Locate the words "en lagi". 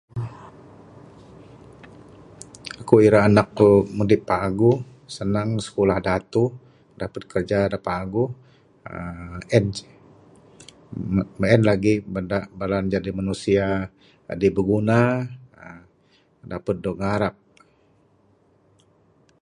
11.55-11.93